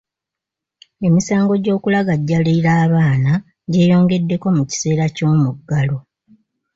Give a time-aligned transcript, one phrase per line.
[1.07, 3.31] Emisango gy'okulagajjalira abaana
[3.71, 5.97] gyeyongedde mu kiseera k'yomuggalo.